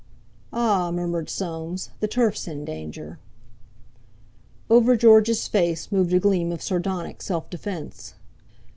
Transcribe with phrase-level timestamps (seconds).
[0.51, 3.19] "Ah!" murmured Soames, "the turf's in danger."
[4.67, 8.15] Over George's face moved a gleam of sardonic self defence.